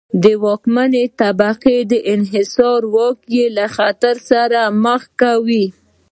د 0.23 0.25
واکمنې 0.45 1.03
طبقې 1.19 1.77
انحصاري 2.13 2.87
واک 2.95 3.17
یې 3.35 3.45
له 3.57 3.65
خطر 3.75 4.15
سره 4.29 4.59
مخ 4.83 5.01
کاوه. 5.19 5.65